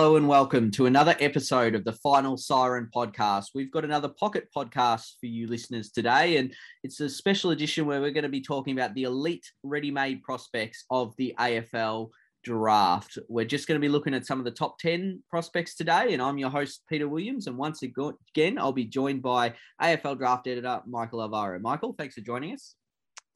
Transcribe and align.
Hello 0.00 0.16
and 0.16 0.26
welcome 0.26 0.70
to 0.70 0.86
another 0.86 1.14
episode 1.20 1.74
of 1.74 1.84
the 1.84 1.92
Final 1.92 2.38
Siren 2.38 2.88
podcast. 2.90 3.48
We've 3.54 3.70
got 3.70 3.84
another 3.84 4.08
pocket 4.08 4.48
podcast 4.56 5.16
for 5.20 5.26
you 5.26 5.46
listeners 5.46 5.90
today, 5.90 6.38
and 6.38 6.54
it's 6.82 7.00
a 7.00 7.08
special 7.10 7.50
edition 7.50 7.84
where 7.84 8.00
we're 8.00 8.10
going 8.10 8.22
to 8.22 8.30
be 8.30 8.40
talking 8.40 8.72
about 8.72 8.94
the 8.94 9.02
elite 9.02 9.44
ready 9.62 9.90
made 9.90 10.22
prospects 10.22 10.86
of 10.88 11.14
the 11.18 11.34
AFL 11.38 12.08
draft. 12.42 13.18
We're 13.28 13.44
just 13.44 13.68
going 13.68 13.78
to 13.78 13.86
be 13.86 13.90
looking 13.90 14.14
at 14.14 14.24
some 14.24 14.38
of 14.38 14.46
the 14.46 14.50
top 14.50 14.78
10 14.78 15.22
prospects 15.28 15.74
today, 15.74 16.14
and 16.14 16.22
I'm 16.22 16.38
your 16.38 16.48
host, 16.48 16.82
Peter 16.88 17.06
Williams. 17.06 17.46
And 17.46 17.58
once 17.58 17.82
again, 17.82 18.58
I'll 18.58 18.72
be 18.72 18.86
joined 18.86 19.20
by 19.20 19.52
AFL 19.82 20.16
draft 20.16 20.46
editor 20.46 20.80
Michael 20.86 21.20
Alvaro. 21.20 21.58
Michael, 21.58 21.92
thanks 21.92 22.14
for 22.14 22.22
joining 22.22 22.54
us. 22.54 22.74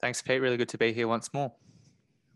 Thanks, 0.01 0.19
Pete. 0.23 0.41
Really 0.41 0.57
good 0.57 0.69
to 0.69 0.79
be 0.79 0.93
here 0.93 1.07
once 1.07 1.31
more. 1.31 1.53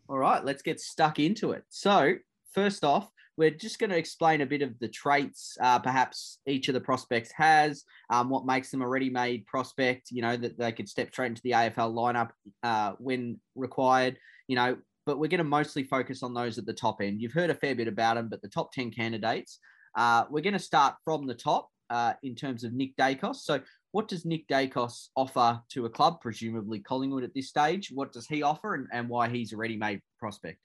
All 0.08 0.20
right, 0.20 0.46
let's 0.46 0.62
get 0.62 0.80
stuck 0.80 1.18
into 1.18 1.54
it. 1.54 1.64
So, 1.70 2.14
first 2.54 2.86
off, 2.86 3.10
we're 3.40 3.50
just 3.50 3.80
going 3.80 3.90
to 3.90 3.98
explain 3.98 4.42
a 4.42 4.46
bit 4.46 4.62
of 4.62 4.78
the 4.80 4.88
traits 4.90 5.58
uh, 5.62 5.80
perhaps 5.80 6.40
each 6.46 6.68
of 6.68 6.74
the 6.74 6.82
prospects 6.82 7.32
has, 7.32 7.86
um, 8.10 8.30
what 8.30 8.46
makes 8.46 8.70
them 8.70 8.82
a 8.82 8.88
ready-made 8.88 9.46
prospect, 9.48 10.12
you 10.12 10.22
know, 10.22 10.36
that 10.36 10.60
they 10.60 10.74
could 10.74 10.90
step 10.90 11.08
straight 11.08 11.28
into 11.28 11.42
the 11.44 11.52
AFL 11.52 11.94
lineup 11.94 12.32
uh, 12.64 12.92
when 13.00 13.40
required, 13.56 14.18
you 14.50 14.58
know, 14.58 14.76
but 15.06 15.20
we're 15.20 15.30
going 15.30 15.38
to 15.38 15.46
mostly 15.46 15.84
focus 15.84 16.22
on 16.22 16.34
those 16.34 16.58
at 16.58 16.66
the 16.66 16.74
top 16.74 17.02
end. 17.02 17.22
You've 17.22 17.32
heard 17.32 17.50
a 17.50 17.56
fair 17.56 17.74
bit 17.76 17.88
about 17.88 18.16
them, 18.16 18.28
but 18.28 18.42
the 18.42 18.50
top 18.50 18.74
10 18.74 18.92
candidates, 18.92 19.60
uh, 19.96 20.26
we're 20.30 20.42
going 20.42 20.52
to 20.52 20.60
start 20.60 20.96
from 21.06 21.26
the 21.26 21.34
top 21.34 21.70
uh, 21.90 22.14
in 22.24 22.36
terms 22.36 22.66
of 22.66 22.74
Nick 22.74 22.98
Daicos. 22.98 23.38
So 23.38 23.62
what 23.94 24.10
does 24.10 24.26
Nick 24.26 24.50
Daicos 24.50 25.08
offer 25.16 25.62
to 25.70 25.86
a 25.86 25.90
club, 25.90 26.20
presumably 26.20 26.80
Collingwood 26.80 27.24
at 27.24 27.34
this 27.34 27.48
stage? 27.48 27.90
What 27.94 28.12
does 28.12 28.28
he 28.28 28.44
offer 28.44 28.76
and, 28.76 28.88
and 28.92 29.08
why 29.08 29.30
he's 29.30 29.54
a 29.54 29.58
ready-made 29.58 30.02
prospect? 30.20 30.60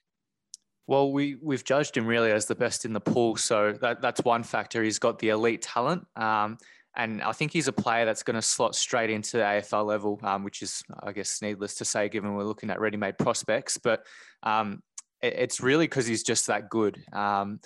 Well, 0.87 1.11
we 1.11 1.37
we've 1.41 1.63
judged 1.63 1.97
him 1.97 2.05
really 2.05 2.31
as 2.31 2.45
the 2.45 2.55
best 2.55 2.85
in 2.85 2.93
the 2.93 2.99
pool, 2.99 3.35
so 3.37 3.73
that, 3.81 4.01
that's 4.01 4.23
one 4.23 4.43
factor. 4.43 4.83
He's 4.83 4.99
got 4.99 5.17
the 5.17 5.29
elite 5.29 5.63
talent, 5.63 6.05
um, 6.15 6.57
and 6.95 7.21
I 7.23 7.31
think 7.31 7.51
he's 7.51 7.67
a 7.67 7.73
player 7.73 8.05
that's 8.05 8.23
going 8.23 8.35
to 8.35 8.41
slot 8.41 8.75
straight 8.75 9.09
into 9.09 9.37
the 9.37 9.43
AFL 9.43 9.85
level, 9.85 10.19
um, 10.23 10.43
which 10.43 10.61
is, 10.61 10.83
I 11.01 11.11
guess, 11.11 11.41
needless 11.41 11.75
to 11.75 11.85
say, 11.85 12.07
given 12.07 12.35
we're 12.35 12.43
looking 12.43 12.69
at 12.69 12.79
ready-made 12.79 13.17
prospects. 13.17 13.77
But 13.77 14.05
um, 14.43 14.81
it, 15.21 15.33
it's 15.37 15.59
really 15.59 15.87
because 15.87 16.05
he's 16.05 16.23
just 16.23 16.47
that 16.47 16.69
good. 16.69 17.03
Um, 17.11 17.59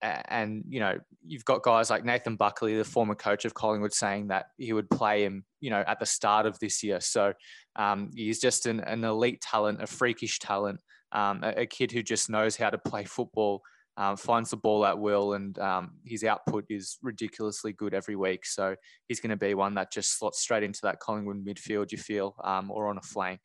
and 0.00 0.64
you 0.68 0.78
know, 0.78 0.96
you've 1.26 1.44
got 1.44 1.64
guys 1.64 1.90
like 1.90 2.04
Nathan 2.04 2.36
Buckley, 2.36 2.76
the 2.76 2.84
former 2.84 3.16
coach 3.16 3.44
of 3.44 3.52
Collingwood, 3.52 3.92
saying 3.92 4.28
that 4.28 4.46
he 4.56 4.72
would 4.72 4.88
play 4.88 5.24
him, 5.24 5.44
you 5.60 5.70
know, 5.70 5.82
at 5.86 5.98
the 5.98 6.06
start 6.06 6.46
of 6.46 6.56
this 6.60 6.84
year. 6.84 7.00
So 7.00 7.32
um, 7.74 8.10
he's 8.14 8.38
just 8.38 8.66
an, 8.66 8.78
an 8.80 9.02
elite 9.02 9.40
talent, 9.40 9.82
a 9.82 9.88
freakish 9.88 10.38
talent 10.38 10.80
um, 11.12 11.42
a, 11.42 11.62
a, 11.62 11.66
kid 11.66 11.90
who 11.90 12.02
just 12.02 12.28
knows 12.30 12.56
how 12.56 12.70
to 12.70 12.78
play 12.78 13.04
football, 13.04 13.62
um, 13.96 14.16
finds 14.16 14.50
the 14.50 14.56
ball 14.56 14.86
at 14.86 14.98
will, 14.98 15.34
and 15.34 15.58
um, 15.58 15.92
his 16.04 16.22
output 16.22 16.64
is 16.68 16.98
ridiculously 17.02 17.72
good 17.72 17.94
every 17.94 18.16
week. 18.16 18.46
So 18.46 18.76
he's 19.08 19.20
going 19.20 19.30
to 19.30 19.36
be 19.36 19.54
one 19.54 19.74
that 19.74 19.92
just 19.92 20.18
slots 20.18 20.40
straight 20.40 20.62
into 20.62 20.80
that 20.82 21.00
Collingwood 21.00 21.44
midfield, 21.44 21.90
you 21.92 21.98
feel, 21.98 22.36
um, 22.44 22.70
or 22.70 22.88
on 22.88 22.98
a 22.98 23.02
flank. 23.02 23.40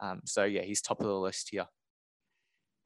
Um, 0.00 0.20
so 0.24 0.44
yeah, 0.44 0.62
he's 0.62 0.82
top 0.82 1.00
of 1.00 1.06
the 1.06 1.14
list 1.14 1.48
here. 1.50 1.66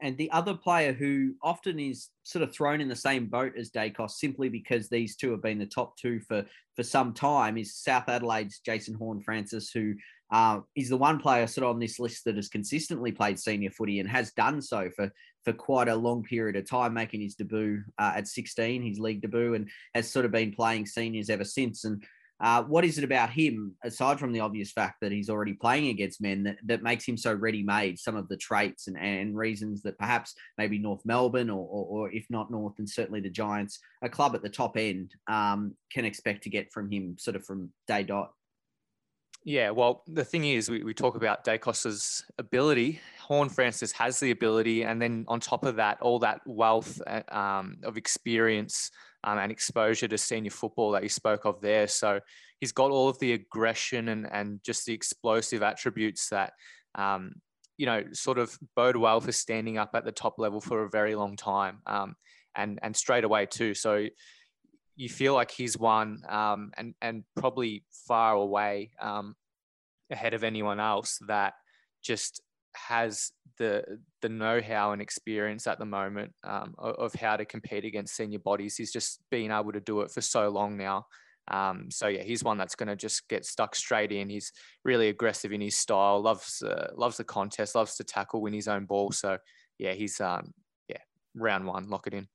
And 0.01 0.17
the 0.17 0.31
other 0.31 0.55
player 0.55 0.93
who 0.93 1.35
often 1.43 1.81
is 1.81 2.11
sort 2.23 2.45
of 2.45 2.55
thrown 2.55 2.81
in 2.81 2.89
the 2.89 2.95
same 2.95 3.27
boat 3.27 3.55
as 3.59 3.71
Daicos 3.71 4.13
simply 4.13 4.49
because 4.49 4.89
these 4.89 5.17
two 5.17 5.33
have 5.33 5.43
been 5.43 5.59
the 5.59 5.67
top 5.67 5.97
two 5.97 6.21
for, 6.21 6.45
for 6.77 6.85
some 6.85 7.13
time 7.13 7.59
is 7.59 7.75
South 7.75 8.09
Adelaide's 8.09 8.61
Jason 8.65 8.95
Horne-Francis, 8.95 9.73
who 9.73 9.95
uh, 10.31 10.61
he's 10.75 10.91
the 10.91 10.97
one 10.97 11.19
player 11.19 11.47
sort 11.47 11.65
of 11.65 11.71
on 11.71 11.81
this 11.81 11.99
list 11.99 12.25
that 12.25 12.37
has 12.37 12.49
consistently 12.49 13.13
played 13.13 13.39
senior 13.39 13.71
footy 13.71 14.01
and 14.01 14.09
has 14.09 14.33
done 14.33 14.61
so 14.61 14.91
for 14.95 15.11
for 15.45 15.53
quite 15.53 15.89
a 15.89 15.97
long 15.97 16.23
period 16.23 16.57
of 16.57 16.69
time, 16.69 16.93
making 16.93 17.21
his 17.21 17.35
debut 17.35 17.83
uh, 17.99 18.13
at 18.17 18.29
16, 18.29 18.83
his 18.83 18.99
league 18.99 19.23
debut, 19.23 19.55
and 19.55 19.71
has 19.95 20.11
sort 20.11 20.27
of 20.27 20.31
been 20.31 20.53
playing 20.53 20.85
seniors 20.85 21.31
ever 21.31 21.45
since. 21.45 21.85
And 21.85 22.05
uh, 22.41 22.63
what 22.65 22.85
is 22.85 22.99
it 22.99 23.05
about 23.05 23.31
him, 23.31 23.75
aside 23.83 24.21
from 24.21 24.33
the 24.33 24.41
obvious 24.41 24.71
fact 24.71 24.97
that 25.01 25.11
he's 25.11 25.31
already 25.31 25.55
playing 25.55 25.89
against 25.89 26.21
men, 26.21 26.45
that, 26.45 26.59
that 26.67 26.83
makes 26.83 27.05
him 27.05 27.17
so 27.17 27.33
ready 27.33 27.63
made? 27.63 27.99
Some 27.99 28.15
of 28.15 28.29
the 28.29 28.37
traits 28.37 28.87
and, 28.87 28.97
and 28.97 29.37
reasons 29.37 29.83
that 29.83 29.99
perhaps 29.99 30.35
maybe 30.57 30.79
North 30.79 31.05
Melbourne, 31.05 31.51
or, 31.51 31.67
or, 31.67 31.87
or 31.87 32.13
if 32.13 32.27
not 32.31 32.51
North, 32.51 32.75
and 32.79 32.89
certainly 32.89 33.21
the 33.21 33.31
Giants, 33.31 33.81
a 34.03 34.09
club 34.09 34.35
at 34.35 34.43
the 34.43 34.49
top 34.49 34.77
end, 34.77 35.15
um, 35.29 35.75
can 35.93 36.05
expect 36.05 36.45
to 36.45 36.51
get 36.51 36.73
from 36.73 36.91
him 36.91 37.17
sort 37.19 37.37
of 37.37 37.45
from 37.45 37.73
day 37.89 38.03
dot. 38.03 38.33
Yeah, 39.45 39.71
well, 39.71 40.03
the 40.07 40.25
thing 40.25 40.45
is, 40.45 40.69
we, 40.69 40.83
we 40.83 40.93
talk 40.93 41.17
about 41.17 41.43
Daicos's 41.43 42.25
ability. 42.39 43.01
Horne-Francis 43.21 43.93
has 43.93 44.21
the 44.21 44.31
ability, 44.31 44.85
and 44.85 45.01
then 45.01 45.25
on 45.27 45.41
top 45.41 45.65
of 45.65 45.77
that, 45.77 46.03
all 46.03 46.19
that 46.19 46.41
wealth 46.45 47.01
uh, 47.07 47.23
um, 47.31 47.79
of 47.83 47.97
experience 47.97 48.91
um, 49.25 49.39
and 49.39 49.51
exposure 49.51 50.09
to 50.09 50.19
senior 50.19 50.51
football 50.51 50.91
that 50.93 51.03
you 51.03 51.09
spoke 51.09 51.47
of 51.47 51.61
there. 51.61 51.87
So 51.87 52.21
he's 52.61 52.73
got 52.73 52.91
all 52.91 53.09
of 53.09 53.19
the 53.21 53.33
aggression 53.33 54.09
and, 54.09 54.29
and 54.31 54.61
just 54.65 54.85
the 54.85 54.93
explosive 54.93 55.63
attributes 55.63 56.29
that, 56.29 56.53
um, 56.95 57.33
you 57.79 57.87
know, 57.87 58.05
sort 58.13 58.39
of 58.39 58.59
bode 58.77 58.97
well 58.97 59.21
for 59.21 59.33
standing 59.33 59.79
up 59.79 59.91
at 59.95 60.05
the 60.05 60.13
top 60.13 60.39
level 60.39 60.61
for 60.61 60.83
a 60.83 60.91
very 60.91 61.15
long 61.15 61.37
time 61.37 61.79
um, 61.87 62.17
and, 62.55 62.79
and 62.83 62.95
straight 62.95 63.25
away 63.25 63.47
too. 63.47 63.73
So 63.75 64.07
you 64.99 65.09
feel 65.09 65.33
like 65.33 65.53
he's 65.53 65.79
one 65.79 66.21
um, 66.29 66.73
and 66.77 66.93
and 67.01 67.23
probably 67.37 67.85
far 68.07 68.35
away 68.35 68.91
um, 69.01 69.37
ahead 70.11 70.35
of 70.35 70.43
anyone 70.43 70.81
else 70.81 71.21
that 71.29 71.55
just 72.03 72.43
has 72.75 73.31
the 73.59 73.85
the 74.23 74.29
know-how 74.29 74.91
and 74.91 75.01
experience 75.01 75.69
at 75.69 75.79
the 75.79 75.85
moment 75.85 76.33
um, 76.43 76.75
of, 76.79 76.97
of, 76.97 77.15
how 77.15 77.37
to 77.37 77.45
compete 77.45 77.85
against 77.85 78.17
senior 78.17 78.41
bodies. 78.41 78.77
He's 78.77 78.93
just 78.93 79.21
been 79.31 79.53
able 79.53 79.73
to 79.73 79.81
do 79.81 80.01
it 80.01 80.11
for 80.11 80.21
so 80.21 80.49
long 80.49 80.77
now. 80.77 81.07
Um, 81.47 81.91
so 81.91 82.09
yeah, 82.09 82.25
he's 82.25 82.43
one 82.43 82.59
that's 82.59 82.75
going 82.75 82.89
to 82.89 82.97
just 82.97 83.29
get 83.29 83.47
stuck 83.47 83.77
straight 83.77 84.11
in. 84.11 84.29
He's 84.29 84.53
really 84.85 85.09
aggressive 85.09 85.53
in 85.53 85.61
his 85.61 85.77
style. 85.77 86.21
Loves 86.21 86.61
uh, 86.61 86.91
loves 86.97 87.19
the 87.19 87.25
contest. 87.25 87.77
Loves 87.77 87.95
to 87.97 88.05
tackle, 88.05 88.43
win 88.43 88.53
his 88.53 88.67
own 88.67 88.85
ball. 88.85 89.13
So 89.13 89.39
yeah, 89.79 89.93
he's 89.93 90.21
um, 90.21 90.53
yeah 90.89 90.99
round 91.37 91.67
one. 91.67 91.89
Lock 91.89 92.09
it 92.09 92.15
in 92.15 92.27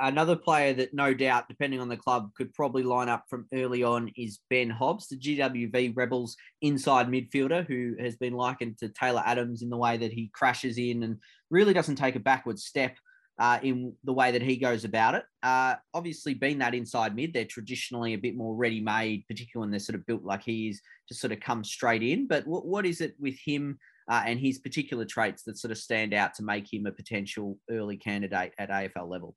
another 0.00 0.34
player 0.34 0.72
that 0.74 0.94
no 0.94 1.14
doubt, 1.14 1.48
depending 1.48 1.80
on 1.80 1.88
the 1.88 1.96
club, 1.96 2.30
could 2.34 2.52
probably 2.54 2.82
line 2.82 3.08
up 3.08 3.24
from 3.28 3.46
early 3.54 3.82
on 3.82 4.10
is 4.16 4.40
Ben 4.48 4.70
Hobbs, 4.70 5.08
the 5.08 5.16
GWV 5.16 5.96
Rebels 5.96 6.36
inside 6.62 7.08
midfielder, 7.08 7.66
who 7.66 7.94
has 8.00 8.16
been 8.16 8.32
likened 8.32 8.78
to 8.78 8.88
Taylor 8.88 9.22
Adams 9.24 9.62
in 9.62 9.70
the 9.70 9.76
way 9.76 9.96
that 9.96 10.12
he 10.12 10.30
crashes 10.32 10.78
in 10.78 11.02
and 11.02 11.18
really 11.50 11.74
doesn't 11.74 11.96
take 11.96 12.16
a 12.16 12.20
backward 12.20 12.58
step. 12.58 12.96
Uh, 13.38 13.58
in 13.62 13.94
the 14.04 14.12
way 14.12 14.32
that 14.32 14.42
he 14.42 14.58
goes 14.58 14.84
about 14.84 15.14
it. 15.14 15.24
Uh, 15.42 15.74
obviously, 15.94 16.34
being 16.34 16.58
that 16.58 16.74
inside 16.74 17.16
mid, 17.16 17.32
they're 17.32 17.46
traditionally 17.46 18.12
a 18.12 18.18
bit 18.18 18.36
more 18.36 18.54
ready 18.54 18.82
made, 18.82 19.24
particularly 19.28 19.64
when 19.64 19.70
they're 19.70 19.80
sort 19.80 19.98
of 19.98 20.04
built 20.04 20.22
like 20.22 20.42
he 20.42 20.68
is 20.68 20.82
to 21.08 21.14
sort 21.14 21.32
of 21.32 21.40
come 21.40 21.64
straight 21.64 22.02
in. 22.02 22.28
But 22.28 22.46
what, 22.46 22.66
what 22.66 22.84
is 22.84 23.00
it 23.00 23.14
with 23.18 23.38
him 23.42 23.78
uh, 24.10 24.24
and 24.26 24.38
his 24.38 24.58
particular 24.58 25.06
traits 25.06 25.44
that 25.44 25.56
sort 25.56 25.72
of 25.72 25.78
stand 25.78 26.12
out 26.12 26.34
to 26.34 26.42
make 26.42 26.70
him 26.70 26.84
a 26.84 26.92
potential 26.92 27.56
early 27.70 27.96
candidate 27.96 28.52
at 28.58 28.68
AFL 28.68 29.08
level? 29.08 29.34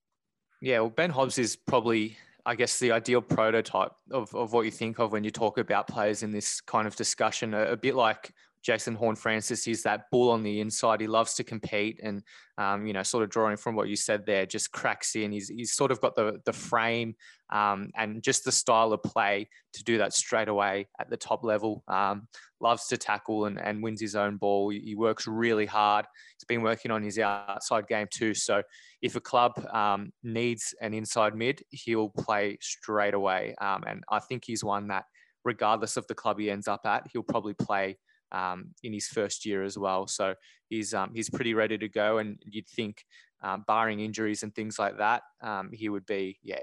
Yeah, 0.63 0.79
well, 0.79 0.91
Ben 0.91 1.09
Hobbs 1.09 1.37
is 1.39 1.57
probably, 1.57 2.15
I 2.45 2.55
guess, 2.55 2.79
the 2.79 2.93
ideal 2.93 3.19
prototype 3.19 3.91
of, 4.09 4.33
of 4.33 4.53
what 4.53 4.61
you 4.61 4.71
think 4.71 4.97
of 4.97 5.11
when 5.11 5.25
you 5.25 5.29
talk 5.29 5.57
about 5.57 5.87
players 5.87 6.23
in 6.23 6.31
this 6.31 6.61
kind 6.61 6.87
of 6.87 6.95
discussion. 6.95 7.53
A, 7.53 7.63
a 7.71 7.75
bit 7.75 7.95
like 7.95 8.33
Jason 8.63 8.95
Horne-Francis, 8.95 9.65
he's 9.65 9.83
that 9.83 10.05
bull 10.09 10.31
on 10.31 10.41
the 10.41 10.61
inside. 10.61 11.01
He 11.01 11.07
loves 11.07 11.33
to 11.35 11.43
compete, 11.43 11.99
and 12.01 12.23
um, 12.57 12.87
you 12.87 12.93
know, 12.93 13.03
sort 13.03 13.23
of 13.23 13.29
drawing 13.29 13.57
from 13.57 13.75
what 13.75 13.89
you 13.89 13.95
said 13.95 14.25
there, 14.25 14.45
just 14.45 14.71
cracks 14.71 15.15
in. 15.15 15.31
He's 15.31 15.49
he's 15.49 15.73
sort 15.73 15.91
of 15.91 15.99
got 15.99 16.15
the 16.15 16.39
the 16.45 16.53
frame 16.53 17.15
um, 17.51 17.91
and 17.95 18.23
just 18.23 18.45
the 18.45 18.51
style 18.51 18.93
of 18.93 19.03
play 19.03 19.49
to 19.73 19.83
do 19.83 19.97
that 19.97 20.13
straight 20.13 20.47
away 20.47 20.87
at 20.99 21.09
the 21.09 21.17
top 21.17 21.43
level. 21.43 21.83
Um, 21.87 22.27
loves 22.61 22.87
to 22.87 22.97
tackle 22.97 23.45
and, 23.45 23.59
and 23.59 23.83
wins 23.83 23.99
his 23.99 24.15
own 24.15 24.37
ball. 24.37 24.69
He 24.69 24.95
works 24.95 25.27
really 25.27 25.65
hard. 25.65 26.05
He's 26.37 26.45
been 26.45 26.61
working 26.61 26.91
on 26.91 27.03
his 27.03 27.19
outside 27.19 27.87
game 27.87 28.07
too. 28.09 28.33
So 28.33 28.63
if 29.01 29.17
a 29.17 29.19
club 29.19 29.53
um, 29.73 30.13
needs 30.23 30.73
an 30.79 30.93
inside 30.93 31.35
mid, 31.35 31.61
he'll 31.71 32.09
play 32.09 32.57
straight 32.61 33.13
away. 33.13 33.53
Um, 33.59 33.83
and 33.85 34.03
I 34.09 34.19
think 34.19 34.45
he's 34.45 34.63
one 34.63 34.87
that, 34.87 35.03
regardless 35.43 35.97
of 35.97 36.07
the 36.07 36.15
club 36.15 36.39
he 36.39 36.49
ends 36.49 36.69
up 36.69 36.85
at, 36.85 37.05
he'll 37.11 37.23
probably 37.23 37.53
play 37.53 37.97
um, 38.33 38.71
in 38.83 38.93
his 38.93 39.07
first 39.07 39.45
year 39.45 39.63
as 39.63 39.77
well. 39.77 40.07
So 40.07 40.35
he's 40.69 40.93
um, 40.93 41.11
he's 41.13 41.29
pretty 41.29 41.53
ready 41.53 41.77
to 41.77 41.87
go. 41.87 42.17
And 42.17 42.37
you'd 42.45 42.67
think, 42.67 43.05
um, 43.41 43.63
barring 43.67 43.99
injuries 43.99 44.43
and 44.43 44.53
things 44.53 44.77
like 44.79 44.97
that, 44.97 45.21
um, 45.41 45.69
he 45.71 45.89
would 45.89 46.05
be 46.05 46.39
yeah 46.43 46.59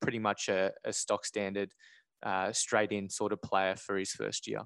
pretty 0.00 0.18
much 0.18 0.48
a, 0.48 0.72
a 0.84 0.92
stock 0.92 1.24
standard, 1.24 1.70
uh, 2.22 2.52
straight 2.52 2.92
in 2.92 3.08
sort 3.08 3.32
of 3.32 3.40
player 3.42 3.76
for 3.76 3.96
his 3.96 4.12
first 4.12 4.46
year. 4.46 4.62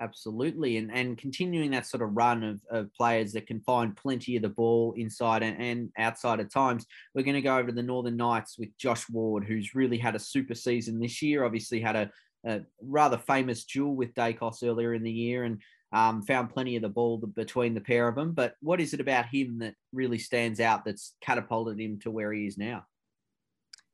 Absolutely. 0.00 0.78
And 0.78 0.90
and 0.90 1.16
continuing 1.16 1.70
that 1.72 1.86
sort 1.86 2.02
of 2.02 2.16
run 2.16 2.42
of, 2.42 2.60
of 2.70 2.92
players 2.94 3.32
that 3.32 3.46
can 3.46 3.60
find 3.60 3.96
plenty 3.96 4.36
of 4.36 4.42
the 4.42 4.48
ball 4.48 4.94
inside 4.96 5.42
and, 5.42 5.60
and 5.60 5.90
outside 5.96 6.40
at 6.40 6.50
times. 6.50 6.86
We're 7.14 7.22
going 7.22 7.34
to 7.36 7.42
go 7.42 7.56
over 7.56 7.68
to 7.68 7.74
the 7.74 7.82
Northern 7.82 8.16
Knights 8.16 8.58
with 8.58 8.76
Josh 8.78 9.08
Ward, 9.08 9.44
who's 9.44 9.74
really 9.74 9.98
had 9.98 10.16
a 10.16 10.18
super 10.18 10.54
season 10.54 10.98
this 10.98 11.22
year. 11.22 11.44
Obviously 11.44 11.80
had 11.80 11.94
a, 11.94 12.10
a 12.44 12.62
rather 12.80 13.18
famous 13.18 13.64
duel 13.64 13.94
with 13.94 14.14
Daicos 14.14 14.66
earlier 14.66 14.94
in 14.94 15.02
the 15.02 15.12
year. 15.12 15.44
And 15.44 15.62
Um, 15.94 16.22
found 16.22 16.48
plenty 16.48 16.74
of 16.76 16.80
the 16.80 16.88
ball 16.88 17.18
between 17.18 17.74
the 17.74 17.80
pair 17.82 18.08
of 18.08 18.14
them. 18.14 18.32
But 18.32 18.54
what 18.62 18.80
is 18.80 18.94
it 18.94 19.00
about 19.00 19.26
him 19.26 19.58
that 19.58 19.74
really 19.92 20.16
stands 20.18 20.58
out 20.58 20.86
that's 20.86 21.14
catapulted 21.20 21.78
him 21.78 21.98
to 22.00 22.10
where 22.10 22.32
he 22.32 22.46
is 22.46 22.56
now? 22.56 22.86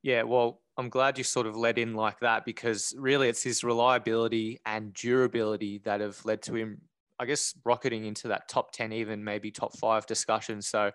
Yeah, 0.03 0.23
well, 0.23 0.63
I'm 0.77 0.89
glad 0.91 1.19
you 1.19 1.25
sort 1.25 1.47
of 1.47 1.57
led 1.57 1.79
in 1.79 1.95
like 1.95 2.21
that 2.21 2.45
because 2.45 2.95
really 2.97 3.29
it's 3.29 3.43
his 3.43 3.65
reliability 3.65 4.61
and 4.65 4.93
durability 4.93 5.79
that 5.79 6.01
have 6.01 6.25
led 6.25 6.43
to 6.43 6.55
him, 6.55 6.83
I 7.19 7.27
guess, 7.27 7.55
rocketing 7.65 8.05
into 8.05 8.29
that 8.29 8.49
top 8.49 8.71
10, 8.73 8.93
even 8.93 9.25
maybe 9.25 9.51
top 9.51 9.77
five 9.77 10.07
discussion. 10.07 10.63
So, 10.63 10.93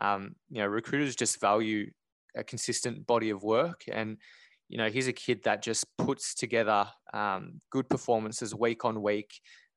um, 0.00 0.36
you 0.50 0.62
know, 0.62 0.66
recruiters 0.66 1.16
just 1.16 1.38
value 1.40 1.90
a 2.34 2.44
consistent 2.44 3.06
body 3.06 3.30
of 3.30 3.42
work. 3.42 3.84
And, 3.92 4.18
you 4.68 4.78
know, 4.78 4.88
he's 4.88 5.08
a 5.08 5.12
kid 5.12 5.42
that 5.44 5.62
just 5.62 5.84
puts 5.96 6.34
together 6.34 6.86
um, 7.14 7.60
good 7.70 7.88
performances 7.88 8.54
week 8.54 8.84
on 8.84 9.02
week. 9.02 9.30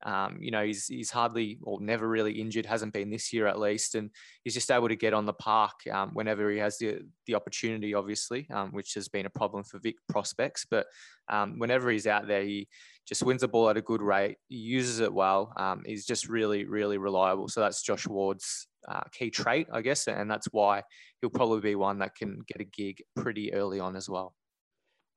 Um, 0.03 0.37
you 0.39 0.49
know, 0.51 0.63
he's 0.63 0.87
he's 0.87 1.11
hardly 1.11 1.59
or 1.61 1.81
never 1.81 2.07
really 2.07 2.39
injured, 2.39 2.65
hasn't 2.65 2.93
been 2.93 3.09
this 3.09 3.33
year 3.33 3.47
at 3.47 3.59
least, 3.59 3.95
and 3.95 4.09
he's 4.43 4.53
just 4.53 4.71
able 4.71 4.87
to 4.87 4.95
get 4.95 5.13
on 5.13 5.25
the 5.25 5.33
park 5.33 5.73
um, 5.91 6.11
whenever 6.13 6.49
he 6.49 6.57
has 6.59 6.77
the 6.77 6.99
the 7.27 7.35
opportunity, 7.35 7.93
obviously, 7.93 8.47
um, 8.53 8.71
which 8.71 8.93
has 8.93 9.09
been 9.09 9.25
a 9.25 9.29
problem 9.29 9.63
for 9.63 9.77
Vic 9.79 9.95
prospects. 10.07 10.65
But 10.69 10.87
um, 11.27 11.59
whenever 11.59 11.91
he's 11.91 12.07
out 12.07 12.27
there, 12.27 12.43
he 12.43 12.69
just 13.05 13.23
wins 13.23 13.41
the 13.41 13.49
ball 13.49 13.69
at 13.69 13.77
a 13.77 13.81
good 13.81 14.01
rate. 14.01 14.37
He 14.47 14.55
uses 14.55 15.01
it 15.01 15.13
well. 15.13 15.51
Um, 15.57 15.83
he's 15.85 16.05
just 16.05 16.29
really, 16.29 16.63
really 16.63 16.97
reliable. 16.97 17.49
So 17.49 17.59
that's 17.59 17.81
Josh 17.81 18.07
Ward's 18.07 18.67
uh, 18.87 19.01
key 19.11 19.31
trait, 19.31 19.67
I 19.73 19.81
guess, 19.81 20.07
and 20.07 20.31
that's 20.31 20.47
why 20.51 20.83
he'll 21.19 21.29
probably 21.29 21.59
be 21.59 21.75
one 21.75 21.99
that 21.99 22.15
can 22.15 22.39
get 22.47 22.61
a 22.61 22.65
gig 22.65 23.03
pretty 23.17 23.53
early 23.53 23.81
on 23.81 23.97
as 23.97 24.07
well. 24.07 24.33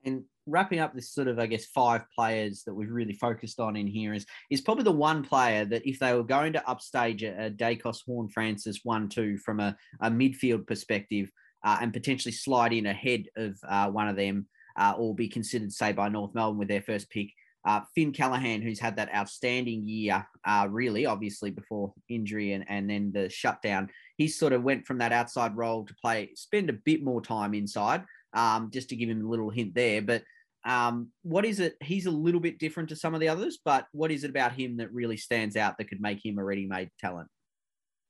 And 0.05 0.25
wrapping 0.47 0.81
up 0.81 0.95
this 0.95 1.13
sort 1.13 1.29
of, 1.29 1.39
I 1.39 1.47
guess, 1.47 1.67
five 1.67 2.03
players 2.15 2.65
that 2.65 2.75
we've 2.75 2.91
really 2.91 3.13
focused 3.13 3.61
on 3.61 3.77
in 3.77 3.87
here 3.87 4.13
is 4.15 4.27
is 4.51 4.61
probably 4.61 4.85
the 4.85 4.93
one 4.93 5.23
player 5.23 5.65
that 5.67 5.89
if 5.89 5.99
they 5.99 6.13
were 6.15 6.25
going 6.25 6.53
to 6.55 6.69
upstage 6.69 7.23
a, 7.23 7.47
a 7.47 7.51
Daicos 7.51 7.99
Horne-Francis 8.05 8.81
one 8.83 9.09
two 9.09 9.39
from 9.39 9.61
a, 9.61 9.77
a 10.01 10.11
midfield 10.11 10.67
perspective 10.67 11.31
uh, 11.65 11.79
and 11.81 11.93
potentially 11.93 12.33
slide 12.33 12.73
in 12.73 12.87
ahead 12.87 13.25
of 13.37 13.57
uh, 13.69 13.89
one 13.89 14.09
of 14.09 14.17
them 14.17 14.47
uh, 14.77 14.95
or 14.97 15.15
be 15.15 15.29
considered, 15.29 15.73
say, 15.73 15.93
by 15.93 16.09
North 16.09 16.35
Melbourne 16.35 16.59
with 16.59 16.69
their 16.69 16.83
first 16.83 17.09
pick. 17.11 17.29
Uh, 17.65 17.81
Finn 17.95 18.11
Callaghan, 18.11 18.61
who's 18.61 18.81
had 18.81 18.97
that 18.97 19.15
outstanding 19.15 19.87
year, 19.87 20.27
uh, 20.45 20.67
really, 20.69 21.07
obviously 21.07 21.51
before 21.51 21.93
injury 22.09 22.55
and, 22.55 22.65
and 22.69 22.91
then 22.91 23.13
the 23.13 23.29
shutdown, 23.31 23.89
he 24.17 24.27
sort 24.27 24.53
of 24.53 24.65
went 24.65 24.85
from 24.85 24.99
that 24.99 25.13
outside 25.13 25.57
role 25.57 25.85
to 25.85 25.95
play, 26.03 26.31
spend 26.35 26.71
a 26.71 26.73
bit 26.73 27.05
more 27.05 27.23
time 27.23 27.55
inside 27.55 28.03
um, 28.35 28.71
just 28.73 28.89
to 28.91 28.97
give 28.97 29.09
him 29.09 29.25
a 29.25 29.29
little 29.29 29.51
hint 29.51 29.75
there. 29.75 30.03
But 30.03 30.23
um, 30.65 31.09
what 31.23 31.45
is 31.45 31.61
it? 31.61 31.77
He's 31.81 32.07
a 32.07 32.11
little 32.11 32.41
bit 32.41 32.59
different 32.59 32.89
to 32.91 32.97
some 32.97 33.15
of 33.15 33.21
the 33.21 33.29
others, 33.29 33.59
but 33.65 33.87
what 33.93 34.11
is 34.11 34.25
it 34.25 34.31
about 34.31 34.53
him 34.53 34.77
that 34.77 34.93
really 34.93 35.17
stands 35.17 35.57
out 35.57 35.77
that 35.79 35.89
could 35.89 36.01
make 36.01 36.25
him 36.25 36.39
a 36.39 36.45
ready 36.45 36.67
made 36.67 36.91
talent? 37.01 37.29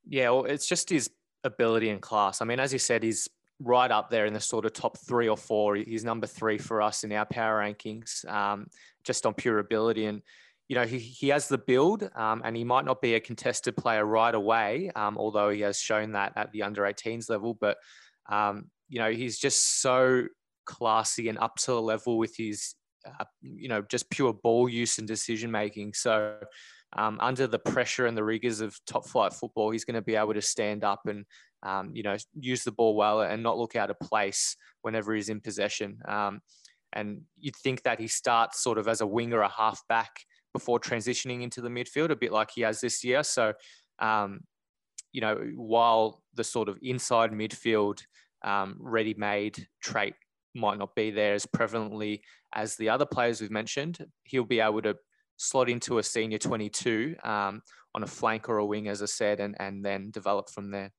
Yeah, 0.09 0.31
well, 0.31 0.45
it's 0.45 0.67
just 0.67 0.91
his 0.91 1.11
ability 1.45 1.91
and 1.91 2.03
class. 2.03 2.41
I 2.41 2.45
mean, 2.45 2.61
as 2.61 2.73
you 2.73 2.79
said, 2.79 3.03
he's 3.03 3.29
right 3.61 3.91
up 3.91 4.11
there 4.11 4.27
in 4.27 4.33
the 4.33 4.41
sort 4.41 4.65
of 4.65 4.73
top 4.73 4.99
three 4.99 5.29
or 5.29 5.37
four. 5.37 5.77
He's 5.77 6.05
number 6.05 6.27
three 6.27 6.59
for 6.59 6.83
us 6.83 7.05
in 7.05 7.13
our 7.13 7.25
power 7.25 7.61
rankings, 7.61 8.27
um, 8.29 8.67
just 9.05 9.25
on 9.25 9.35
pure 9.35 9.59
ability. 9.59 10.07
And, 10.07 10.23
you 10.69 10.77
know, 10.77 10.85
he, 10.85 10.99
he 10.99 11.29
has 11.29 11.49
the 11.49 11.59
build 11.59 12.09
um, 12.17 12.43
and 12.45 12.57
he 12.57 12.65
might 12.65 12.85
not 12.85 13.01
be 13.01 13.15
a 13.15 13.21
contested 13.21 13.77
player 13.77 14.05
right 14.05 14.35
away, 14.35 14.91
um, 14.97 15.17
although 15.17 15.51
he 15.51 15.61
has 15.61 15.79
shown 15.79 16.13
that 16.13 16.33
at 16.37 16.53
the 16.53 16.63
under 16.63 16.83
18s 16.83 17.31
level. 17.31 17.55
But, 17.55 17.79
um, 18.29 18.71
you 18.93 18.99
know, 18.99 19.11
he's 19.11 19.39
just 19.39 19.81
so 19.81 20.27
classy 20.67 21.31
and 21.31 21.39
up 21.39 21.57
to 21.57 21.71
the 21.71 21.81
level 21.81 22.19
with 22.19 22.37
his, 22.37 22.75
uh, 23.07 23.25
you 23.41 23.67
know, 23.67 23.81
just 23.81 24.11
pure 24.11 24.35
ball 24.35 24.69
use 24.69 24.99
and 24.99 25.09
decision 25.09 25.51
making. 25.51 25.95
So, 25.95 26.37
um, 26.95 27.17
under 27.23 27.47
the 27.47 27.59
pressure 27.59 28.05
and 28.05 28.15
the 28.15 28.23
rigors 28.23 28.61
of 28.61 28.79
top 28.87 29.07
flight 29.07 29.33
football, 29.33 29.71
he's 29.71 29.87
going 29.87 29.95
to 29.95 30.03
be 30.03 30.15
able 30.15 30.35
to 30.35 30.43
stand 30.43 30.85
up 30.85 31.01
and, 31.07 31.25
um, 31.63 31.93
you 31.95 32.03
know, 32.03 32.19
use 32.39 32.65
the 32.65 32.71
ball 32.71 32.95
well 32.95 33.23
and 33.23 33.43
not 33.43 33.57
look 33.57 33.77
out 33.77 33.89
of 33.89 33.99
place 33.99 34.57
whenever 34.83 35.15
he's 35.15 35.31
in 35.31 35.41
possession. 35.41 35.97
Um, 36.07 36.43
and 36.93 37.23
you'd 37.41 37.57
think 37.57 37.85
that 37.85 37.99
he 37.99 38.09
starts 38.09 38.63
sort 38.63 38.77
of 38.77 38.89
as 38.89 39.01
a 39.01 39.07
winger, 39.07 39.41
a 39.41 39.49
half 39.49 39.81
back 39.89 40.11
before 40.53 40.79
transitioning 40.79 41.41
into 41.41 41.63
the 41.63 41.71
midfield, 41.71 42.11
a 42.11 42.17
bit 42.17 42.31
like 42.31 42.51
he 42.55 42.61
has 42.61 42.83
this 42.83 43.03
year. 43.03 43.23
So, 43.23 43.55
um, 44.01 44.41
you 45.13 45.23
know, 45.23 45.37
while 45.57 46.23
the 46.35 46.45
sort 46.45 46.69
of 46.69 46.79
inside 46.83 47.33
midfield 47.33 48.03
um, 48.45 48.77
ready-made 48.79 49.67
trait 49.83 50.15
might 50.55 50.79
not 50.79 50.95
be 50.95 51.11
there 51.11 51.35
as 51.35 51.47
prevalently 51.47 52.21
as 52.55 52.77
the 52.77 52.89
other 52.89 53.07
players 53.07 53.41
we've 53.41 53.51
mentioned, 53.51 54.05
he'll 54.25 54.45
be 54.45 54.61
able 54.61 54.83
to 54.83 54.97
slot 55.37 55.69
into 55.69 55.99
a 55.99 56.03
senior 56.03 56.39
22 56.39 57.17
um, 57.25 57.63
on 57.95 58.03
a 58.03 58.07
flank 58.07 58.49
or 58.49 58.59
a 58.59 58.67
wing, 58.67 58.89
as 58.89 59.03
I 59.03 59.07
said, 59.07 59.41
and, 59.41 59.57
and 59.59 59.85
then 59.85 60.11
develop 60.11 60.51
from 60.51 60.71
there. 60.71 60.93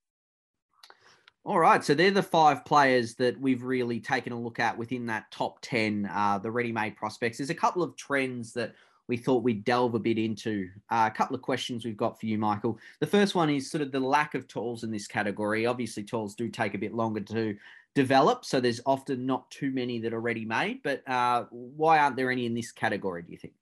All 1.45 1.59
right, 1.59 1.83
so 1.83 1.93
they're 1.93 2.11
the 2.11 2.23
five 2.23 2.63
players 2.63 3.15
that 3.15 3.39
we've 3.39 3.63
really 3.63 3.99
taken 3.99 4.31
a 4.31 4.39
look 4.39 4.59
at 4.59 4.77
within 4.77 5.07
that 5.07 5.29
top 5.29 5.59
10, 5.61 6.09
uh, 6.11 6.37
the 6.37 6.49
ready 6.49 6.71
made 6.71 6.95
prospects. 6.95 7.37
There's 7.37 7.49
a 7.49 7.55
couple 7.55 7.83
of 7.83 7.97
trends 7.97 8.53
that 8.53 8.73
we 9.07 9.17
thought 9.17 9.43
we'd 9.43 9.65
delve 9.65 9.95
a 9.95 9.99
bit 9.99 10.17
into. 10.17 10.69
Uh, 10.89 11.09
a 11.11 11.15
couple 11.15 11.35
of 11.35 11.41
questions 11.41 11.85
we've 11.85 11.97
got 11.97 12.19
for 12.19 12.25
you, 12.25 12.37
Michael. 12.37 12.77
The 12.99 13.07
first 13.07 13.35
one 13.35 13.49
is 13.49 13.69
sort 13.69 13.81
of 13.81 13.91
the 13.91 13.99
lack 13.99 14.35
of 14.35 14.47
talls 14.47 14.83
in 14.83 14.91
this 14.91 15.07
category. 15.07 15.65
Obviously, 15.65 16.03
talls 16.03 16.35
do 16.35 16.49
take 16.49 16.73
a 16.73 16.77
bit 16.77 16.93
longer 16.93 17.21
to 17.21 17.55
develop, 17.95 18.45
so 18.45 18.59
there's 18.59 18.81
often 18.85 19.25
not 19.25 19.49
too 19.51 19.71
many 19.71 19.99
that 19.99 20.13
are 20.13 20.21
ready 20.21 20.45
made. 20.45 20.81
But 20.83 21.07
uh, 21.07 21.45
why 21.51 21.99
aren't 21.99 22.15
there 22.15 22.31
any 22.31 22.45
in 22.45 22.53
this 22.53 22.71
category, 22.71 23.23
do 23.23 23.31
you 23.31 23.37
think? 23.37 23.53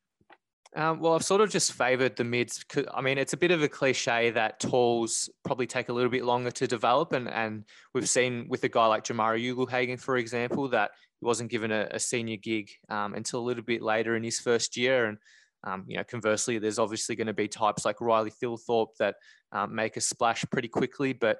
Um, 0.74 1.02
well, 1.02 1.16
I've 1.16 1.26
sort 1.26 1.42
of 1.42 1.50
just 1.50 1.74
favoured 1.74 2.16
the 2.16 2.24
mids. 2.24 2.64
I 2.94 3.02
mean, 3.02 3.18
it's 3.18 3.34
a 3.34 3.38
bit 3.38 3.52
of 3.52 3.62
a 3.62 3.68
cliche 3.68 4.30
that 4.32 4.62
talls 4.62 5.30
probably 5.44 5.68
take 5.68 5.90
a 5.90 5.94
little 5.94 6.10
bit 6.10 6.24
longer 6.24 6.52
to 6.52 6.68
develop, 6.68 7.12
and 7.12 7.28
and 7.28 7.66
we've 7.94 8.08
seen 8.08 8.46
with 8.48 8.64
a 8.64 8.70
guy 8.70 8.86
like 8.86 9.04
Jamarra 9.04 9.38
Ugle-Hagan, 9.38 9.98
for 9.98 10.16
example, 10.16 10.70
that 10.70 10.92
he 11.22 11.26
wasn't 11.26 11.52
given 11.52 11.72
a, 11.72 11.88
a 11.92 12.00
senior 12.00 12.38
gig 12.38 12.70
um, 12.90 13.14
until 13.14 13.40
a 13.40 13.48
little 13.48 13.64
bit 13.64 13.82
later 13.82 14.16
in 14.16 14.24
his 14.24 14.40
first 14.40 14.76
year, 14.76 15.06
and 15.06 15.18
um, 15.64 15.86
you 15.88 15.96
know, 15.96 16.04
conversely, 16.04 16.58
there's 16.58 16.80
obviously 16.80 17.16
going 17.16 17.28
to 17.28 17.34
be 17.34 17.48
types 17.48 17.86
like 17.86 18.02
Riley 18.02 18.32
Thilthorpe 18.32 18.96
that 18.98 19.16
um, 19.52 19.76
make 19.76 19.96
a 19.96 20.02
splash 20.02 20.44
pretty 20.52 20.68
quickly, 20.68 21.14
but 21.14 21.40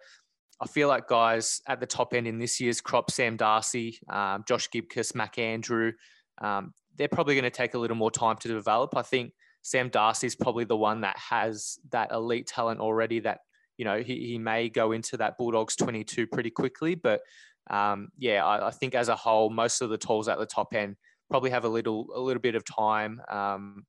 I 0.62 0.68
feel 0.68 0.88
like 0.88 1.08
guys 1.08 1.62
at 1.68 1.80
the 1.80 1.88
top 1.88 2.14
end 2.14 2.28
in 2.28 2.38
this 2.38 2.60
year's 2.60 2.82
crop, 2.82 3.10
Sam 3.10 3.36
Darcy, 3.36 3.98
um, 4.08 4.44
Josh 4.48 4.70
Gibcus, 4.70 5.16
Mac 5.16 5.40
Andrew, 5.40 5.94
um, 6.40 6.74
they're 6.98 7.08
probably 7.08 7.34
going 7.34 7.44
to 7.44 7.50
take 7.50 7.74
a 7.74 7.80
little 7.80 7.98
more 7.98 8.12
time 8.12 8.38
to 8.38 8.48
develop. 8.48 8.96
I 8.96 9.02
think 9.02 9.34
Sam 9.64 9.90
Darcy 9.90 10.28
is 10.28 10.36
probably 10.36 10.66
the 10.66 10.78
one 10.78 11.02
that 11.02 11.18
has 11.18 11.80
that 11.92 12.12
elite 12.12 12.46
talent 12.46 12.80
already 12.80 13.20
that, 13.22 13.40
you 13.78 13.86
know, 13.86 14.02
he, 14.02 14.28
he 14.28 14.38
may 14.38 14.70
go 14.70 14.92
into 14.92 15.18
that 15.18 15.38
Bulldogs 15.38 15.76
22 15.76 16.28
pretty 16.28 16.52
quickly. 16.52 16.94
But 16.94 17.22
um, 17.70 18.10
yeah, 18.18 18.46
I, 18.46 18.68
I, 18.68 18.72
think 18.72 18.96
as 18.96 19.10
a 19.10 19.16
whole, 19.16 19.50
most 19.50 19.82
of 19.82 19.90
the 19.90 19.98
talls 19.98 20.28
at 20.28 20.40
the 20.40 20.46
top 20.46 20.74
end 20.74 20.96
probably 21.30 21.52
have 21.52 21.64
a 21.64 21.70
little, 21.70 22.08
a 22.16 22.20
little 22.20 22.42
bit 22.42 22.56
of 22.56 22.66
time 22.66 23.22
um, 23.30 23.84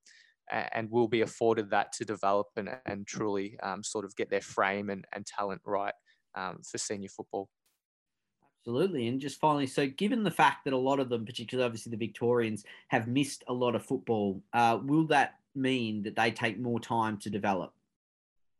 and 0.51 0.91
will 0.91 1.09
be 1.09 1.23
afforded 1.23 1.71
that 1.71 1.93
to 1.93 2.05
develop 2.05 2.49
and, 2.57 2.71
and 2.87 3.07
truly 3.07 3.59
um, 3.63 3.83
sort 3.83 4.05
of 4.05 4.15
get 4.15 4.31
their 4.31 4.41
frame 4.41 4.91
and, 4.91 5.05
and 5.15 5.27
talent 5.27 5.61
right 5.65 5.95
um, 6.35 6.59
for 6.65 6.79
senior 6.79 7.09
football. 7.09 7.49
Absolutely. 8.61 9.09
And 9.09 9.21
just 9.21 9.41
finally, 9.41 9.67
so 9.67 9.89
given 9.89 10.23
the 10.23 10.31
fact 10.31 10.65
that 10.65 10.73
a 10.73 10.79
lot 10.79 11.01
of 11.01 11.09
them, 11.09 11.25
particularly 11.25 11.67
obviously 11.67 11.91
the 11.91 11.97
Victorians, 11.97 12.65
have 12.89 13.09
missed 13.09 13.43
a 13.49 13.53
lot 13.53 13.75
of 13.75 13.85
football, 13.85 14.41
uh, 14.53 14.79
will 14.85 15.07
that 15.09 15.35
mean 15.57 16.03
that 16.05 16.15
they 16.15 16.31
take 16.31 16.61
more 16.61 16.79
time 16.79 17.17
to 17.19 17.31
develop? 17.31 17.73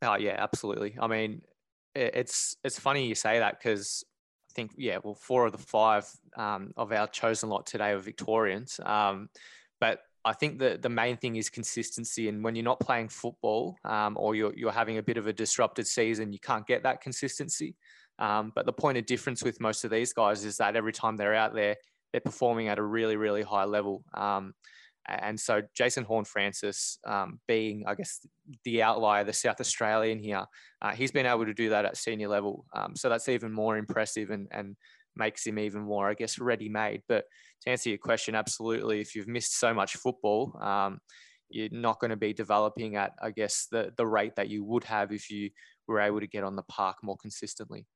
Oh 0.03 0.17
yeah, 0.17 0.35
absolutely. 0.39 0.97
I 1.01 1.07
mean, 1.07 1.43
it's 1.95 2.57
it's 2.65 2.79
funny 2.79 3.07
you 3.07 3.15
say 3.15 3.39
that 3.39 3.59
because 3.59 4.05
think 4.55 4.73
yeah, 4.77 4.99
well, 5.03 5.15
four 5.15 5.47
of 5.47 5.53
the 5.53 5.59
five 5.59 6.09
um, 6.37 6.73
of 6.77 6.93
our 6.93 7.07
chosen 7.07 7.49
lot 7.49 7.67
today 7.67 7.91
are 7.91 7.99
Victorians, 7.99 8.81
um, 8.85 9.29
but 9.81 10.01
I 10.25 10.33
think 10.33 10.61
that 10.61 10.83
the 10.83 10.89
main 10.89 11.17
thing 11.17 11.37
is 11.37 11.51
consistency. 11.51 12.29
And 12.29 12.45
when 12.45 12.55
you're 12.55 12.65
not 12.65 12.79
playing 12.79 13.09
football 13.09 13.77
um, 13.85 14.17
or 14.17 14.35
you're 14.35 14.55
you're 14.55 14.73
having 14.73 14.99
a 14.99 15.03
bit 15.03 15.17
of 15.17 15.27
a 15.27 15.33
disrupted 15.33 15.87
season, 15.87 16.33
you 16.33 16.39
can't 16.39 16.67
get 16.67 16.83
that 16.85 17.01
consistency. 17.01 17.75
Um, 18.19 18.53
but 18.55 18.67
the 18.67 18.73
point 18.73 18.99
of 18.99 19.07
difference 19.07 19.43
with 19.43 19.61
most 19.61 19.85
of 19.85 19.91
these 19.91 20.13
guys 20.13 20.45
is 20.45 20.57
that 20.59 20.77
every 20.77 20.93
time 20.93 21.17
they're 21.17 21.35
out 21.35 21.55
there, 21.55 21.77
they're 22.13 22.21
performing 22.21 22.69
at 22.69 22.79
a 22.79 22.83
really, 22.83 23.17
really 23.17 23.43
high 23.43 23.65
level. 23.65 24.05
And 25.09 25.39
so 25.39 25.63
Jason 25.75 26.05
Horne-Francis, 26.05 26.99
um, 27.07 27.41
being, 27.49 27.85
I 27.87 27.95
guess, 27.95 28.25
the 28.65 28.83
outlier, 28.83 29.25
the 29.25 29.33
South 29.33 29.61
Australian 29.61 30.19
here, 30.19 30.45
uh, 30.81 30.93
he's 30.93 31.11
been 31.11 31.27
able 31.27 31.45
to 31.45 31.55
do 31.55 31.71
that 31.71 31.85
at 31.85 31.97
senior 31.97 32.29
level. 32.29 32.67
Um, 32.75 32.95
so 32.95 33.09
that's 33.09 33.29
even 33.29 33.53
more 33.53 33.77
impressive 33.77 34.31
and, 34.31 34.47
and 34.53 34.77
makes 35.17 35.47
him 35.47 35.59
even 35.59 35.83
more, 35.83 36.09
I 36.09 36.15
guess, 36.15 36.39
ready 36.39 36.69
made. 36.69 37.03
But 37.09 37.25
to 37.63 37.71
answer 37.71 37.89
your 37.89 37.99
question, 37.99 38.35
absolutely, 38.35 39.01
if 39.01 39.15
you've 39.15 39.29
missed 39.29 39.59
so 39.59 39.75
much 39.75 39.95
football, 39.97 40.57
um, 40.63 41.01
you're 41.49 41.69
not 41.71 42.01
going 42.01 42.11
to 42.11 42.17
be 42.17 42.33
developing 42.33 42.97
at, 42.97 43.13
I 43.21 43.31
guess, 43.31 43.67
the, 43.71 43.93
the 43.97 44.07
rate 44.07 44.37
that 44.37 44.49
you 44.49 44.65
would 44.65 44.85
have 44.85 45.13
if 45.13 45.31
you 45.31 45.51
were 45.87 46.01
able 46.01 46.21
to 46.21 46.27
get 46.27 46.45
on 46.45 46.57
the 46.57 46.63
park 46.63 46.99
more 47.03 47.17
consistently. 47.21 47.87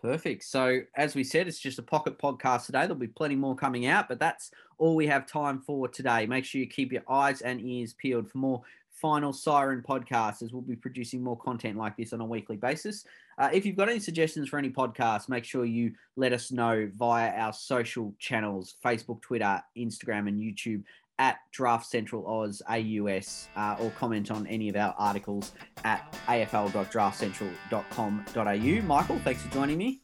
Perfect. 0.00 0.44
So, 0.44 0.80
as 0.94 1.14
we 1.14 1.24
said, 1.24 1.48
it's 1.48 1.58
just 1.58 1.78
a 1.78 1.82
pocket 1.82 2.18
podcast 2.18 2.66
today. 2.66 2.80
There'll 2.80 2.96
be 2.96 3.06
plenty 3.06 3.34
more 3.34 3.56
coming 3.56 3.86
out, 3.86 4.08
but 4.08 4.20
that's 4.20 4.50
all 4.78 4.94
we 4.94 5.06
have 5.06 5.26
time 5.26 5.60
for 5.60 5.88
today. 5.88 6.26
Make 6.26 6.44
sure 6.44 6.60
you 6.60 6.66
keep 6.66 6.92
your 6.92 7.02
eyes 7.08 7.40
and 7.40 7.60
ears 7.60 7.94
peeled 7.94 8.30
for 8.30 8.38
more 8.38 8.62
Final 8.90 9.32
Siren 9.32 9.82
podcast, 9.86 10.42
as 10.42 10.52
we'll 10.52 10.62
be 10.62 10.76
producing 10.76 11.22
more 11.22 11.36
content 11.36 11.76
like 11.76 11.96
this 11.96 12.12
on 12.12 12.20
a 12.20 12.24
weekly 12.24 12.56
basis. 12.56 13.04
Uh, 13.38 13.50
if 13.52 13.66
you've 13.66 13.76
got 13.76 13.90
any 13.90 13.98
suggestions 13.98 14.48
for 14.48 14.58
any 14.58 14.70
podcasts, 14.70 15.28
make 15.28 15.44
sure 15.44 15.66
you 15.66 15.92
let 16.16 16.32
us 16.32 16.50
know 16.50 16.90
via 16.96 17.30
our 17.32 17.52
social 17.52 18.14
channels 18.18 18.76
Facebook, 18.82 19.20
Twitter, 19.20 19.62
Instagram, 19.76 20.28
and 20.28 20.40
YouTube 20.40 20.82
at 21.18 21.38
Draft 21.52 21.86
Central 21.86 22.26
Oz 22.26 22.60
AUS 22.68 23.48
uh, 23.56 23.76
or 23.80 23.90
comment 23.92 24.30
on 24.30 24.46
any 24.46 24.68
of 24.68 24.76
our 24.76 24.94
articles 24.98 25.52
at 25.84 26.12
afl.draftcentral.com.au. 26.26 28.86
Michael, 28.86 29.18
thanks 29.20 29.40
for 29.42 29.50
joining 29.52 29.78
me. 29.78 30.02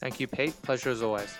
Thank 0.00 0.18
you, 0.18 0.26
Pete. 0.26 0.60
Pleasure 0.62 0.90
as 0.90 1.02
always. 1.02 1.32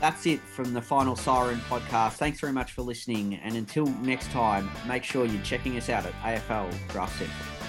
That's 0.00 0.26
it 0.26 0.40
from 0.40 0.72
the 0.72 0.82
Final 0.82 1.14
Siren 1.14 1.60
podcast. 1.70 2.14
Thanks 2.14 2.40
very 2.40 2.52
much 2.52 2.72
for 2.72 2.82
listening. 2.82 3.36
And 3.36 3.56
until 3.56 3.86
next 3.86 4.32
time, 4.32 4.68
make 4.86 5.04
sure 5.04 5.26
you're 5.26 5.42
checking 5.42 5.76
us 5.76 5.88
out 5.88 6.04
at 6.04 6.12
AFL 6.22 6.74
Draft 6.88 7.16
Central. 7.18 7.61